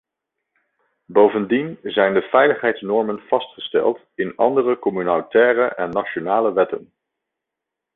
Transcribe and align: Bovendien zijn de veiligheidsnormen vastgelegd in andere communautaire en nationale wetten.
Bovendien 1.05 1.79
zijn 1.83 2.13
de 2.13 2.21
veiligheidsnormen 2.21 3.19
vastgelegd 3.27 3.99
in 4.15 4.35
andere 4.35 4.79
communautaire 4.79 5.63
en 5.75 5.89
nationale 5.89 6.53
wetten. 6.53 6.93